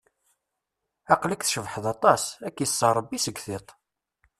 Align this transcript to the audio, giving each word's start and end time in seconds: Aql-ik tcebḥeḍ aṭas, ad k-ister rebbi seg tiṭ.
Aql-ik 1.13 1.41
tcebḥeḍ 1.43 1.85
aṭas, 1.93 2.23
ad 2.47 2.51
k-ister 2.55 2.91
rebbi 2.97 3.17
seg 3.25 3.37
tiṭ. 3.43 3.67